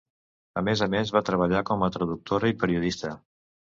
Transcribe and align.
A 0.61 0.63
més 0.69 0.81
a 0.85 0.87
més, 0.95 1.13
va 1.19 1.23
treballar 1.29 1.63
com 1.71 1.87
a 1.87 1.93
traductora 1.99 2.55
i 2.57 2.61
periodista. 2.67 3.19